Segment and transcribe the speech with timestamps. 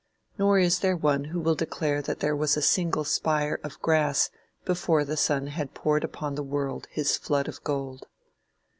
[0.39, 4.31] Nor is there one who will declare that there was a single spire of grass
[4.65, 8.07] before the sun had poured upon the world his flood of gold.